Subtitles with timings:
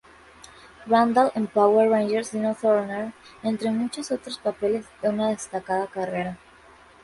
[0.87, 3.13] Randall en Power Rangers Dino Thunder,
[3.43, 6.39] entre muchos otros papeles de una destacada carrera.